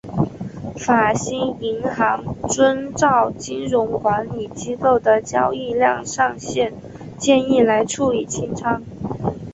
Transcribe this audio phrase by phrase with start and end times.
[0.83, 6.73] 法兴银行遵照金融管理机构的交易量上限
[7.19, 8.81] 建议来处理清仓。